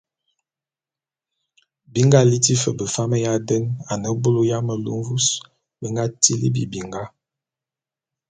Bi 1.91 2.01
nga 2.07 2.19
liti 2.29 2.53
fe 2.61 2.69
befam 2.79 3.11
ya 3.23 3.33
den 3.47 3.63
a 3.91 3.93
ne 4.01 4.09
bulu 4.21 4.41
ya 4.51 4.57
melu 4.67 4.91
mvus 4.99 5.27
be 5.79 5.85
nga 5.91 6.03
tibili 6.21 6.63
binga. 6.71 7.03